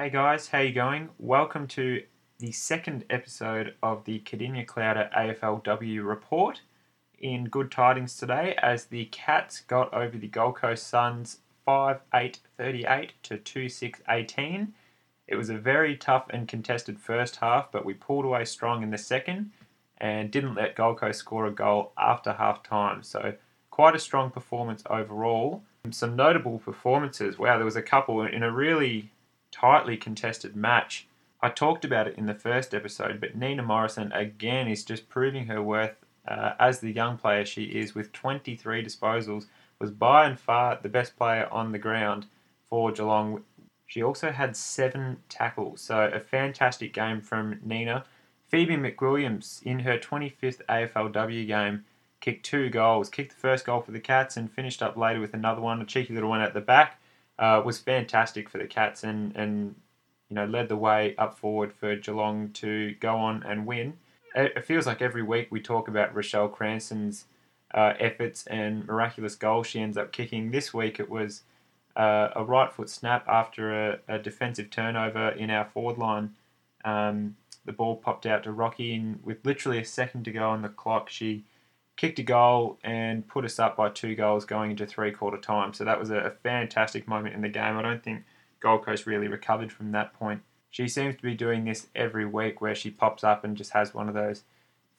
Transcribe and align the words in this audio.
Hey 0.00 0.08
guys, 0.08 0.48
how 0.48 0.60
you 0.60 0.72
going? 0.72 1.10
Welcome 1.18 1.66
to 1.68 2.02
the 2.38 2.52
second 2.52 3.04
episode 3.10 3.74
of 3.82 4.02
the 4.06 4.20
Cardinia 4.20 4.64
Clouder 4.64 5.10
AFLW 5.14 6.08
report. 6.08 6.62
In 7.18 7.50
good 7.50 7.70
tidings 7.70 8.16
today, 8.16 8.54
as 8.62 8.86
the 8.86 9.04
Cats 9.04 9.60
got 9.60 9.92
over 9.92 10.16
the 10.16 10.26
Gold 10.26 10.56
Coast 10.56 10.86
Suns 10.86 11.40
5 11.66 12.00
8 12.14 12.38
38 12.56 13.12
to 13.24 13.36
2 13.36 13.68
6 13.68 14.00
18. 14.08 14.72
It 15.28 15.36
was 15.36 15.50
a 15.50 15.58
very 15.58 15.98
tough 15.98 16.24
and 16.30 16.48
contested 16.48 16.98
first 16.98 17.36
half, 17.36 17.70
but 17.70 17.84
we 17.84 17.92
pulled 17.92 18.24
away 18.24 18.46
strong 18.46 18.82
in 18.82 18.88
the 18.88 18.96
second 18.96 19.50
and 19.98 20.30
didn't 20.30 20.54
let 20.54 20.76
Gold 20.76 20.96
Coast 20.96 21.18
score 21.18 21.44
a 21.44 21.50
goal 21.50 21.92
after 21.98 22.32
half 22.32 22.62
time. 22.62 23.02
So, 23.02 23.34
quite 23.70 23.94
a 23.94 23.98
strong 23.98 24.30
performance 24.30 24.82
overall. 24.88 25.62
Some 25.90 26.16
notable 26.16 26.58
performances. 26.58 27.38
Wow, 27.38 27.58
there 27.58 27.66
was 27.66 27.76
a 27.76 27.82
couple 27.82 28.22
in 28.22 28.42
a 28.42 28.50
really 28.50 29.10
tightly 29.50 29.96
contested 29.96 30.56
match. 30.56 31.06
I 31.42 31.48
talked 31.48 31.84
about 31.84 32.06
it 32.06 32.18
in 32.18 32.26
the 32.26 32.34
first 32.34 32.74
episode, 32.74 33.20
but 33.20 33.36
Nina 33.36 33.62
Morrison 33.62 34.12
again 34.12 34.68
is 34.68 34.84
just 34.84 35.08
proving 35.08 35.46
her 35.46 35.62
worth 35.62 35.96
uh, 36.28 36.52
as 36.58 36.80
the 36.80 36.92
young 36.92 37.16
player 37.16 37.44
she 37.44 37.64
is 37.64 37.94
with 37.94 38.12
23 38.12 38.84
disposals. 38.84 39.46
Was 39.78 39.90
by 39.90 40.26
and 40.26 40.38
far 40.38 40.78
the 40.80 40.90
best 40.90 41.16
player 41.16 41.48
on 41.50 41.72
the 41.72 41.78
ground 41.78 42.26
for 42.68 42.92
Geelong. 42.92 43.44
She 43.86 44.02
also 44.02 44.30
had 44.30 44.54
seven 44.54 45.16
tackles, 45.30 45.80
so 45.80 46.10
a 46.12 46.20
fantastic 46.20 46.92
game 46.92 47.22
from 47.22 47.58
Nina. 47.64 48.04
Phoebe 48.48 48.76
McWilliams 48.76 49.62
in 49.62 49.80
her 49.80 49.96
25th 49.96 50.60
AFLW 50.68 51.46
game 51.46 51.84
kicked 52.20 52.44
two 52.44 52.68
goals, 52.68 53.08
kicked 53.08 53.32
the 53.32 53.40
first 53.40 53.64
goal 53.64 53.80
for 53.80 53.92
the 53.92 54.00
Cats 54.00 54.36
and 54.36 54.52
finished 54.52 54.82
up 54.82 54.96
later 54.96 55.20
with 55.20 55.34
another 55.34 55.60
one, 55.60 55.80
a 55.80 55.86
cheeky 55.86 56.12
little 56.12 56.28
one 56.28 56.40
at 56.40 56.52
the 56.52 56.60
back. 56.60 57.00
Uh, 57.40 57.62
was 57.64 57.78
fantastic 57.78 58.48
for 58.48 58.58
the 58.58 58.66
Cats 58.66 59.02
and, 59.02 59.34
and 59.34 59.74
you 60.28 60.36
know 60.36 60.44
led 60.44 60.68
the 60.68 60.76
way 60.76 61.16
up 61.16 61.38
forward 61.38 61.72
for 61.72 61.96
Geelong 61.96 62.50
to 62.50 62.94
go 63.00 63.16
on 63.16 63.42
and 63.42 63.66
win. 63.66 63.94
It 64.34 64.64
feels 64.64 64.86
like 64.86 65.02
every 65.02 65.22
week 65.22 65.48
we 65.50 65.60
talk 65.60 65.88
about 65.88 66.14
Richelle 66.14 66.48
Cranston's 66.48 67.24
uh, 67.74 67.94
efforts 67.98 68.46
and 68.46 68.86
miraculous 68.86 69.34
goal 69.34 69.62
she 69.62 69.80
ends 69.80 69.96
up 69.96 70.12
kicking. 70.12 70.50
This 70.50 70.72
week 70.74 71.00
it 71.00 71.08
was 71.10 71.42
uh, 71.96 72.28
a 72.36 72.44
right 72.44 72.72
foot 72.72 72.88
snap 72.88 73.26
after 73.28 73.90
a, 73.90 73.98
a, 74.06 74.18
defensive 74.18 74.70
turnover 74.70 75.30
in 75.30 75.50
our 75.50 75.64
forward 75.64 75.98
line. 75.98 76.34
Um, 76.84 77.36
the 77.64 77.72
ball 77.72 77.96
popped 77.96 78.26
out 78.26 78.44
to 78.44 78.52
Rocky, 78.52 78.94
and 78.94 79.20
with 79.24 79.44
literally 79.44 79.78
a 79.78 79.84
second 79.84 80.24
to 80.24 80.30
go 80.30 80.48
on 80.48 80.62
the 80.62 80.68
clock, 80.68 81.10
she 81.10 81.44
kicked 82.00 82.18
a 82.18 82.22
goal 82.22 82.78
and 82.82 83.28
put 83.28 83.44
us 83.44 83.58
up 83.58 83.76
by 83.76 83.90
two 83.90 84.14
goals 84.14 84.46
going 84.46 84.70
into 84.70 84.86
three 84.86 85.12
quarter 85.12 85.36
time. 85.36 85.74
So 85.74 85.84
that 85.84 86.00
was 86.00 86.10
a, 86.10 86.32
fantastic 86.42 87.06
moment 87.06 87.34
in 87.34 87.42
the 87.42 87.48
game. 87.50 87.76
I 87.76 87.82
don't 87.82 88.02
think 88.02 88.24
Gold 88.58 88.86
Coast 88.86 89.04
really 89.04 89.28
recovered 89.28 89.70
from 89.70 89.92
that 89.92 90.14
point. 90.14 90.40
She 90.70 90.88
seems 90.88 91.14
to 91.16 91.22
be 91.22 91.34
doing 91.34 91.66
this 91.66 91.88
every 91.94 92.24
week 92.24 92.62
where 92.62 92.74
she 92.74 92.90
pops 92.90 93.22
up 93.22 93.44
and 93.44 93.54
just 93.54 93.72
has 93.72 93.92
one 93.92 94.08
of 94.08 94.14
those 94.14 94.44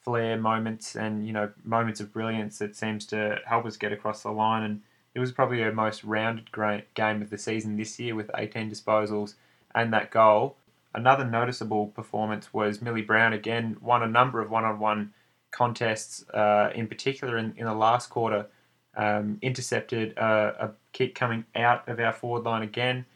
flair 0.04 0.36
moments 0.36 0.94
and 0.94 1.26
you 1.26 1.32
know 1.32 1.50
moments 1.64 2.00
of 2.00 2.12
brilliance 2.12 2.58
that 2.58 2.76
seems 2.76 3.04
to 3.06 3.38
help 3.46 3.66
us 3.66 3.76
get 3.76 3.92
across 3.92 4.22
the 4.22 4.30
line 4.30 4.64
and 4.64 4.80
it 5.14 5.20
was 5.20 5.30
probably 5.30 5.60
her 5.60 5.72
most 5.72 6.02
rounded 6.02 6.50
game 6.94 7.22
of 7.22 7.30
the 7.30 7.38
season 7.38 7.76
this 7.76 8.00
year 8.00 8.14
with 8.14 8.28
18 8.36 8.68
disposals 8.68 9.34
and 9.76 9.92
that 9.92 10.10
goal 10.10 10.56
Another 10.94 11.24
noticeable 11.24 11.86
performance 11.86 12.52
was 12.52 12.82
Millie 12.82 13.00
Brown 13.00 13.32
again, 13.32 13.78
won 13.80 14.02
a 14.02 14.06
number 14.06 14.42
of 14.42 14.50
one 14.50 14.64
on 14.64 14.78
one 14.78 15.14
contests, 15.52 16.28
uh, 16.30 16.70
in 16.74 16.88
particular 16.88 17.38
in, 17.38 17.54
in 17.56 17.66
the 17.66 17.74
last 17.74 18.10
quarter. 18.10 18.46
Um, 18.94 19.38
intercepted 19.40 20.18
a, 20.18 20.66
a, 20.66 20.70
kick 20.92 21.14
coming 21.14 21.46
out 21.54 21.88
of 21.88 21.98
our 21.98 22.12
forward 22.12 22.44
line 22.44 22.62
again, 22.62 23.06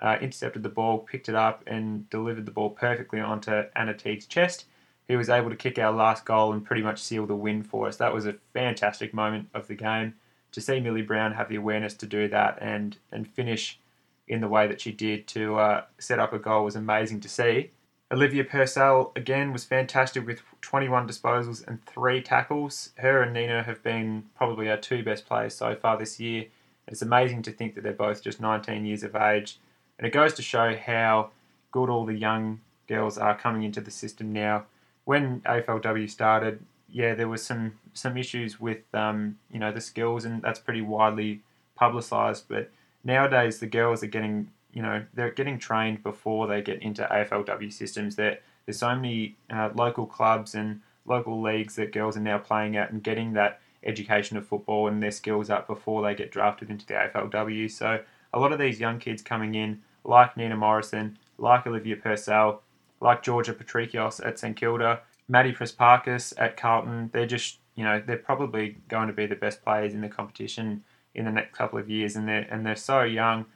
uh, 0.00 0.16
intercepted 0.18 0.62
the 0.62 0.70
ball, 0.70 1.00
picked 1.00 1.28
it 1.28 1.34
up, 1.34 1.62
and 1.66 2.08
delivered 2.08 2.46
the 2.46 2.52
ball 2.52 2.70
perfectly 2.70 3.20
onto 3.20 3.64
Anna 3.74 3.92
Teague's 3.92 4.24
chest, 4.24 4.64
who 5.08 5.18
was 5.18 5.28
able 5.28 5.50
to 5.50 5.56
kick 5.56 5.78
our 5.78 5.92
last 5.92 6.24
goal 6.24 6.54
and 6.54 6.64
pretty 6.64 6.80
much 6.80 7.02
seal 7.02 7.26
the 7.26 7.36
win 7.36 7.62
for 7.62 7.86
us. 7.86 7.98
That 7.98 8.14
was 8.14 8.24
a 8.24 8.36
fantastic 8.54 9.12
moment 9.12 9.48
of 9.52 9.66
the 9.66 9.74
game 9.74 10.14
to 10.52 10.60
see 10.62 10.80
Millie 10.80 11.02
Brown 11.02 11.34
have 11.34 11.50
the 11.50 11.56
awareness 11.56 11.92
to 11.92 12.06
do 12.06 12.28
that 12.28 12.56
and, 12.62 12.96
and 13.12 13.28
finish 13.28 13.78
in 14.26 14.40
the 14.40 14.48
way 14.48 14.66
that 14.66 14.80
she 14.80 14.90
did 14.90 15.26
to 15.28 15.56
uh, 15.56 15.82
set 15.98 16.18
up 16.18 16.32
a 16.32 16.38
goal 16.38 16.64
was 16.64 16.76
amazing 16.76 17.20
to 17.20 17.28
see. 17.28 17.70
Olivia 18.12 18.44
Purcell 18.44 19.10
again 19.16 19.52
was 19.52 19.64
fantastic 19.64 20.24
with 20.24 20.42
21 20.60 21.08
disposals 21.08 21.66
and 21.66 21.84
three 21.86 22.22
tackles. 22.22 22.90
Her 22.98 23.22
and 23.22 23.32
Nina 23.32 23.64
have 23.64 23.82
been 23.82 24.26
probably 24.36 24.70
our 24.70 24.76
two 24.76 25.02
best 25.02 25.26
players 25.26 25.54
so 25.56 25.74
far 25.74 25.98
this 25.98 26.20
year. 26.20 26.46
It's 26.86 27.02
amazing 27.02 27.42
to 27.42 27.50
think 27.50 27.74
that 27.74 27.82
they're 27.82 27.92
both 27.92 28.22
just 28.22 28.40
19 28.40 28.84
years 28.84 29.02
of 29.02 29.16
age, 29.16 29.58
and 29.98 30.06
it 30.06 30.12
goes 30.12 30.34
to 30.34 30.42
show 30.42 30.76
how 30.76 31.30
good 31.72 31.90
all 31.90 32.04
the 32.04 32.14
young 32.14 32.60
girls 32.86 33.18
are 33.18 33.36
coming 33.36 33.64
into 33.64 33.80
the 33.80 33.90
system 33.90 34.32
now. 34.32 34.66
When 35.04 35.40
AFLW 35.40 36.08
started, 36.08 36.64
yeah, 36.88 37.14
there 37.14 37.28
was 37.28 37.42
some 37.42 37.72
some 37.92 38.16
issues 38.16 38.60
with 38.60 38.82
um, 38.94 39.38
you 39.50 39.58
know 39.58 39.72
the 39.72 39.80
skills, 39.80 40.24
and 40.24 40.42
that's 40.42 40.60
pretty 40.60 40.80
widely 40.80 41.40
publicised. 41.74 42.44
But 42.48 42.70
nowadays 43.02 43.58
the 43.58 43.66
girls 43.66 44.04
are 44.04 44.08
getting 44.08 44.50
you 44.76 44.82
know 44.82 45.02
they're 45.14 45.30
getting 45.30 45.58
trained 45.58 46.02
before 46.02 46.46
they 46.46 46.60
get 46.60 46.82
into 46.82 47.02
AFLW 47.10 47.72
systems. 47.72 48.14
There, 48.14 48.38
there's 48.66 48.78
so 48.78 48.94
many 48.94 49.34
uh, 49.48 49.70
local 49.74 50.04
clubs 50.04 50.54
and 50.54 50.82
local 51.06 51.40
leagues 51.40 51.76
that 51.76 51.94
girls 51.94 52.14
are 52.18 52.20
now 52.20 52.36
playing 52.36 52.76
at 52.76 52.92
and 52.92 53.02
getting 53.02 53.32
that 53.32 53.58
education 53.84 54.36
of 54.36 54.46
football 54.46 54.86
and 54.86 55.02
their 55.02 55.10
skills 55.10 55.48
up 55.48 55.66
before 55.66 56.02
they 56.02 56.14
get 56.14 56.30
drafted 56.30 56.68
into 56.68 56.84
the 56.84 56.92
AFLW. 56.92 57.70
So 57.70 58.00
a 58.34 58.38
lot 58.38 58.52
of 58.52 58.58
these 58.58 58.78
young 58.78 58.98
kids 58.98 59.22
coming 59.22 59.54
in, 59.54 59.80
like 60.04 60.36
Nina 60.36 60.56
Morrison, 60.56 61.16
like 61.38 61.66
Olivia 61.66 61.96
Purcell, 61.96 62.60
like 63.00 63.22
Georgia 63.22 63.54
Patrikios 63.54 64.24
at 64.26 64.38
St 64.38 64.56
Kilda, 64.56 65.00
Maddie 65.26 65.54
Prespakis 65.54 66.34
at 66.36 66.58
Carlton, 66.58 67.08
they're 67.14 67.24
just 67.24 67.60
you 67.76 67.84
know 67.84 68.02
they're 68.06 68.18
probably 68.18 68.76
going 68.88 69.06
to 69.06 69.14
be 69.14 69.24
the 69.24 69.36
best 69.36 69.64
players 69.64 69.94
in 69.94 70.02
the 70.02 70.08
competition 70.08 70.84
in 71.14 71.24
the 71.24 71.32
next 71.32 71.56
couple 71.56 71.78
of 71.78 71.88
years, 71.88 72.14
and 72.14 72.28
they're 72.28 72.46
and 72.50 72.66
they're 72.66 72.76
so 72.76 73.04
young. 73.04 73.46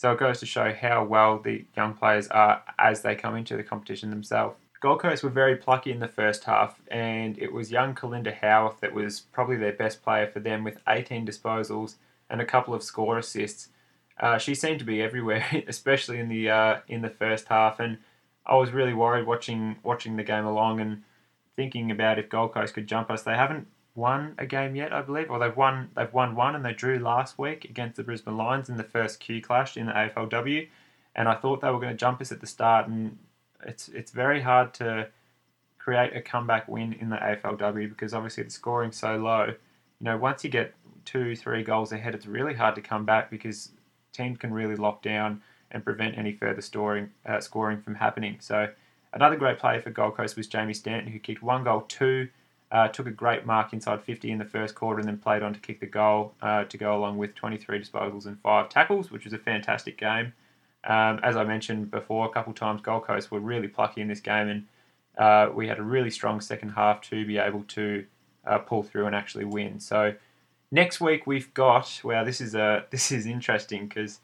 So 0.00 0.12
it 0.12 0.18
goes 0.18 0.40
to 0.40 0.46
show 0.46 0.72
how 0.72 1.04
well 1.04 1.38
the 1.38 1.66
young 1.76 1.92
players 1.92 2.26
are 2.28 2.62
as 2.78 3.02
they 3.02 3.14
come 3.14 3.36
into 3.36 3.54
the 3.54 3.62
competition 3.62 4.08
themselves. 4.08 4.56
Gold 4.80 5.00
Coast 5.00 5.22
were 5.22 5.28
very 5.28 5.56
plucky 5.56 5.90
in 5.92 6.00
the 6.00 6.08
first 6.08 6.44
half, 6.44 6.80
and 6.90 7.38
it 7.38 7.52
was 7.52 7.70
young 7.70 7.94
Kalinda 7.94 8.34
Howarth 8.34 8.80
that 8.80 8.94
was 8.94 9.20
probably 9.20 9.58
their 9.58 9.74
best 9.74 10.02
player 10.02 10.26
for 10.26 10.40
them 10.40 10.64
with 10.64 10.78
18 10.88 11.26
disposals 11.26 11.96
and 12.30 12.40
a 12.40 12.46
couple 12.46 12.72
of 12.72 12.82
score 12.82 13.18
assists. 13.18 13.68
Uh, 14.18 14.38
she 14.38 14.54
seemed 14.54 14.78
to 14.78 14.86
be 14.86 15.02
everywhere, 15.02 15.44
especially 15.68 16.18
in 16.18 16.30
the 16.30 16.48
uh, 16.48 16.78
in 16.88 17.02
the 17.02 17.10
first 17.10 17.48
half, 17.48 17.78
and 17.78 17.98
I 18.46 18.56
was 18.56 18.70
really 18.70 18.94
worried 18.94 19.26
watching 19.26 19.76
watching 19.82 20.16
the 20.16 20.24
game 20.24 20.46
along 20.46 20.80
and 20.80 21.02
thinking 21.56 21.90
about 21.90 22.18
if 22.18 22.30
Gold 22.30 22.54
Coast 22.54 22.72
could 22.72 22.86
jump 22.86 23.10
us. 23.10 23.22
They 23.22 23.34
haven't 23.34 23.66
won 23.94 24.34
a 24.38 24.46
game 24.46 24.76
yet, 24.76 24.92
I 24.92 25.02
believe, 25.02 25.30
or 25.30 25.38
they've 25.38 25.56
won 25.56 25.90
they've 25.96 26.12
won 26.12 26.34
one 26.34 26.54
and 26.54 26.64
they 26.64 26.72
drew 26.72 26.98
last 26.98 27.38
week 27.38 27.64
against 27.64 27.96
the 27.96 28.02
Brisbane 28.02 28.36
Lions 28.36 28.68
in 28.68 28.76
the 28.76 28.84
first 28.84 29.20
Q 29.20 29.40
clash 29.42 29.76
in 29.76 29.86
the 29.86 29.92
AFLW, 29.92 30.68
and 31.16 31.28
I 31.28 31.34
thought 31.34 31.60
they 31.60 31.70
were 31.70 31.80
going 31.80 31.92
to 31.92 31.98
jump 31.98 32.20
us 32.20 32.32
at 32.32 32.40
the 32.40 32.46
start, 32.46 32.88
and 32.88 33.18
it's 33.64 33.88
it's 33.88 34.12
very 34.12 34.40
hard 34.40 34.72
to 34.74 35.08
create 35.78 36.14
a 36.14 36.20
comeback 36.20 36.68
win 36.68 36.92
in 36.94 37.08
the 37.08 37.16
AFLW 37.16 37.88
because 37.88 38.14
obviously 38.14 38.44
the 38.44 38.50
scoring's 38.50 38.96
so 38.96 39.16
low. 39.16 39.46
You 39.46 40.04
know, 40.04 40.16
once 40.16 40.44
you 40.44 40.50
get 40.50 40.74
two, 41.04 41.34
three 41.34 41.62
goals 41.62 41.92
ahead, 41.92 42.14
it's 42.14 42.26
really 42.26 42.54
hard 42.54 42.74
to 42.76 42.80
come 42.80 43.04
back 43.04 43.30
because 43.30 43.70
teams 44.12 44.38
can 44.38 44.52
really 44.52 44.76
lock 44.76 45.02
down 45.02 45.42
and 45.70 45.84
prevent 45.84 46.18
any 46.18 46.32
further 46.32 46.60
storing, 46.60 47.10
uh, 47.26 47.40
scoring 47.40 47.80
from 47.80 47.94
happening. 47.94 48.36
So 48.40 48.68
another 49.12 49.36
great 49.36 49.58
player 49.58 49.80
for 49.80 49.90
Gold 49.90 50.16
Coast 50.16 50.36
was 50.36 50.46
Jamie 50.46 50.74
Stanton, 50.74 51.12
who 51.12 51.18
kicked 51.18 51.42
one 51.42 51.64
goal, 51.64 51.84
two 51.88 52.28
uh, 52.72 52.88
took 52.88 53.06
a 53.06 53.10
great 53.10 53.44
mark 53.44 53.72
inside 53.72 54.02
50 54.02 54.30
in 54.30 54.38
the 54.38 54.44
first 54.44 54.74
quarter 54.74 55.00
and 55.00 55.08
then 55.08 55.18
played 55.18 55.42
on 55.42 55.52
to 55.52 55.60
kick 55.60 55.80
the 55.80 55.86
goal 55.86 56.34
uh, 56.40 56.64
to 56.64 56.78
go 56.78 56.94
along 56.94 57.18
with 57.18 57.34
23 57.34 57.80
disposals 57.80 58.26
and 58.26 58.38
five 58.40 58.68
tackles, 58.68 59.10
which 59.10 59.24
was 59.24 59.32
a 59.32 59.38
fantastic 59.38 59.98
game. 59.98 60.32
Um, 60.84 61.20
as 61.22 61.36
I 61.36 61.44
mentioned 61.44 61.90
before, 61.90 62.26
a 62.26 62.30
couple 62.30 62.52
times 62.52 62.80
Gold 62.80 63.04
Coast 63.04 63.30
were 63.30 63.40
really 63.40 63.68
plucky 63.68 64.00
in 64.00 64.08
this 64.08 64.20
game, 64.20 64.48
and 64.48 64.66
uh, 65.18 65.52
we 65.52 65.68
had 65.68 65.78
a 65.78 65.82
really 65.82 66.10
strong 66.10 66.40
second 66.40 66.70
half 66.70 67.02
to 67.02 67.26
be 67.26 67.38
able 67.38 67.64
to 67.64 68.06
uh, 68.46 68.58
pull 68.58 68.82
through 68.82 69.06
and 69.06 69.14
actually 69.14 69.44
win. 69.44 69.80
So 69.80 70.14
next 70.70 71.00
week 71.00 71.26
we've 71.26 71.52
got 71.52 72.00
well, 72.02 72.24
this 72.24 72.40
is 72.40 72.54
a 72.54 72.84
this 72.90 73.12
is 73.12 73.26
interesting 73.26 73.88
because 73.88 74.20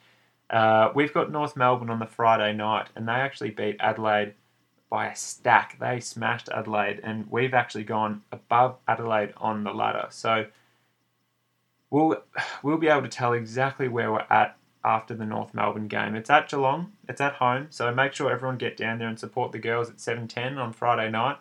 uh, 0.49 0.91
we've 0.95 1.13
got 1.13 1.31
North 1.31 1.57
Melbourne 1.57 1.91
on 1.91 1.99
the 1.99 2.07
Friday 2.07 2.53
night, 2.55 2.89
and 2.95 3.09
they 3.09 3.13
actually 3.13 3.51
beat 3.51 3.77
Adelaide 3.81 4.35
by 4.89 5.09
a 5.09 5.17
stack. 5.17 5.79
They 5.81 6.01
smashed 6.01 6.49
Adelaide, 6.49 7.01
and 7.03 7.31
we've 7.31 7.55
actually 7.55 7.85
gone 7.85 8.23
above 8.31 8.77
Adelaide 8.87 9.33
on 9.37 9.65
the 9.65 9.73
ladder. 9.73 10.07
So 10.11 10.47
we'll 11.91 12.23
we'll 12.63 12.79
be 12.79 12.89
able 12.89 13.03
to 13.03 13.09
tell 13.09 13.33
exactly 13.33 13.89
where 13.89 14.13
we're 14.13 14.27
at 14.31 14.57
after 14.85 15.15
the 15.15 15.27
North 15.27 15.53
Melbourne 15.53 15.89
game. 15.89 16.15
It's 16.15 16.31
at 16.31 16.49
Geelong. 16.49 16.93
It's 17.09 17.21
at 17.21 17.35
home. 17.35 17.67
So 17.71 17.93
make 17.93 18.13
sure 18.13 18.31
everyone 18.31 18.57
get 18.57 18.77
down 18.77 18.99
there 18.99 19.09
and 19.09 19.19
support 19.19 19.53
the 19.53 19.59
girls 19.59 19.91
at 19.91 20.01
seven 20.01 20.29
ten 20.29 20.59
on 20.59 20.73
Friday 20.73 21.11
night. 21.11 21.39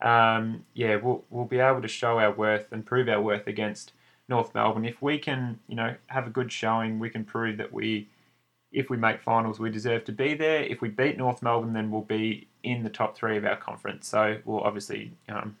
Um, 0.00 0.64
yeah, 0.72 0.96
we'll 0.96 1.24
we'll 1.28 1.44
be 1.44 1.58
able 1.58 1.82
to 1.82 1.88
show 1.88 2.18
our 2.18 2.32
worth 2.32 2.72
and 2.72 2.86
prove 2.86 3.08
our 3.08 3.20
worth 3.20 3.46
against 3.46 3.92
North 4.28 4.54
Melbourne. 4.54 4.86
If 4.86 5.02
we 5.02 5.18
can, 5.18 5.58
you 5.68 5.74
know, 5.76 5.96
have 6.06 6.26
a 6.26 6.30
good 6.30 6.50
showing, 6.50 6.98
we 6.98 7.10
can 7.10 7.24
prove 7.24 7.58
that 7.58 7.72
we 7.72 8.08
if 8.72 8.88
we 8.88 8.96
make 8.96 9.20
finals, 9.20 9.58
we 9.58 9.70
deserve 9.70 10.04
to 10.04 10.12
be 10.12 10.34
there. 10.34 10.62
If 10.62 10.80
we 10.80 10.88
beat 10.88 11.18
North 11.18 11.42
Melbourne, 11.42 11.72
then 11.72 11.90
we'll 11.90 12.02
be 12.02 12.46
in 12.62 12.82
the 12.82 12.90
top 12.90 13.16
three 13.16 13.36
of 13.36 13.44
our 13.44 13.56
conference. 13.56 14.06
So 14.06 14.38
we'll 14.44 14.60
obviously 14.60 15.12
um, 15.28 15.56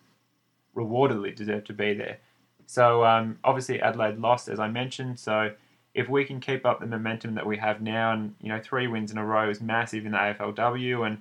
rewardedly 0.74 1.32
deserve 1.32 1.64
to 1.64 1.72
be 1.72 1.94
there. 1.94 2.18
So 2.66 3.04
um, 3.04 3.38
obviously 3.42 3.80
Adelaide 3.80 4.18
lost, 4.18 4.48
as 4.48 4.60
I 4.60 4.68
mentioned. 4.68 5.18
So 5.18 5.52
if 5.94 6.08
we 6.08 6.24
can 6.24 6.40
keep 6.40 6.64
up 6.64 6.78
the 6.78 6.86
momentum 6.86 7.34
that 7.34 7.46
we 7.46 7.56
have 7.56 7.80
now, 7.80 8.12
and 8.12 8.34
you 8.40 8.48
know 8.48 8.60
three 8.62 8.86
wins 8.86 9.10
in 9.10 9.18
a 9.18 9.24
row 9.24 9.50
is 9.50 9.60
massive 9.60 10.06
in 10.06 10.12
the 10.12 10.18
AFLW, 10.18 11.04
and 11.06 11.18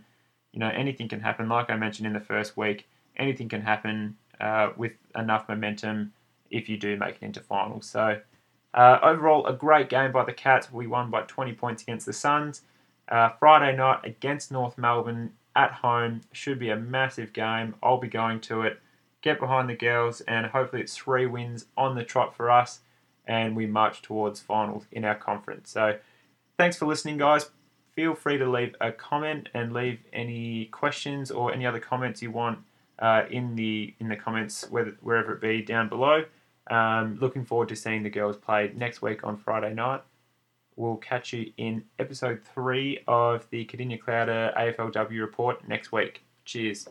you 0.51 0.59
know 0.59 0.69
anything 0.69 1.07
can 1.07 1.21
happen. 1.21 1.49
Like 1.49 1.71
I 1.71 1.75
mentioned 1.75 2.05
in 2.05 2.13
the 2.13 2.19
first 2.19 2.55
week, 2.55 2.87
anything 3.17 3.49
can 3.49 3.61
happen 3.61 4.15
uh, 4.39 4.69
with 4.77 4.91
enough 5.15 5.49
momentum 5.49 6.13
if 6.51 6.69
you 6.69 6.77
do 6.77 6.95
make 6.97 7.15
it 7.15 7.23
into 7.23 7.39
finals. 7.39 7.87
So 7.87 8.19
uh, 8.73 8.99
overall, 9.01 9.45
a 9.45 9.53
great 9.53 9.89
game 9.89 10.11
by 10.11 10.23
the 10.23 10.33
Cats. 10.33 10.71
We 10.71 10.87
won 10.87 11.09
by 11.09 11.21
20 11.23 11.53
points 11.53 11.83
against 11.83 12.05
the 12.05 12.13
Suns. 12.13 12.61
Uh, 13.07 13.29
Friday 13.39 13.75
night 13.75 14.01
against 14.03 14.51
North 14.51 14.77
Melbourne 14.77 15.31
at 15.55 15.71
home 15.71 16.21
should 16.31 16.59
be 16.59 16.69
a 16.69 16.75
massive 16.75 17.33
game. 17.33 17.75
I'll 17.81 17.97
be 17.97 18.07
going 18.07 18.39
to 18.41 18.61
it. 18.61 18.79
Get 19.21 19.39
behind 19.39 19.69
the 19.69 19.75
girls, 19.75 20.21
and 20.21 20.45
hopefully 20.45 20.83
it's 20.83 20.95
three 20.95 21.25
wins 21.25 21.65
on 21.75 21.95
the 21.95 22.03
trot 22.03 22.35
for 22.35 22.49
us, 22.49 22.79
and 23.25 23.55
we 23.55 23.65
march 23.65 24.01
towards 24.01 24.39
finals 24.39 24.85
in 24.91 25.03
our 25.03 25.15
conference. 25.15 25.71
So, 25.71 25.97
thanks 26.57 26.77
for 26.77 26.85
listening, 26.85 27.17
guys. 27.17 27.49
Feel 27.95 28.15
free 28.15 28.37
to 28.37 28.49
leave 28.49 28.75
a 28.79 28.93
comment 28.93 29.49
and 29.53 29.73
leave 29.73 29.99
any 30.13 30.65
questions 30.67 31.31
or 31.31 31.51
any 31.51 31.65
other 31.65 31.79
comments 31.79 32.21
you 32.21 32.31
want 32.31 32.59
uh, 32.99 33.23
in 33.29 33.55
the 33.55 33.93
in 33.99 34.07
the 34.07 34.15
comments, 34.15 34.69
whether, 34.69 34.95
wherever 35.01 35.33
it 35.33 35.41
be 35.41 35.61
down 35.61 35.89
below. 35.89 36.23
Um, 36.69 37.17
looking 37.19 37.45
forward 37.45 37.69
to 37.69 37.75
seeing 37.75 38.03
the 38.03 38.09
girls 38.09 38.37
play 38.37 38.71
next 38.75 39.01
week 39.01 39.23
on 39.23 39.37
Friday 39.37 39.73
night. 39.73 40.01
We'll 40.75 40.97
catch 40.97 41.33
you 41.33 41.51
in 41.57 41.83
episode 41.97 42.41
three 42.43 43.03
of 43.07 43.47
the 43.49 43.65
Cardinia 43.65 43.99
Clouder 43.99 44.53
AFLW 44.57 45.19
report 45.19 45.67
next 45.67 45.91
week. 45.91 46.23
Cheers. 46.45 46.87